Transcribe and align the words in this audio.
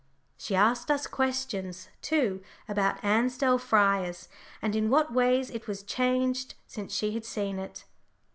She 0.35 0.55
asked 0.55 0.89
us 0.89 1.05
questions, 1.05 1.89
too, 2.01 2.41
about 2.67 2.99
Ansdell 3.03 3.59
Friars, 3.59 4.29
and 4.59 4.75
in 4.75 4.89
what 4.89 5.13
ways 5.13 5.51
it 5.51 5.67
was 5.67 5.83
changed 5.83 6.55
since 6.65 6.91
she 6.91 7.11
had 7.11 7.23
seen 7.23 7.59
it. 7.59 7.85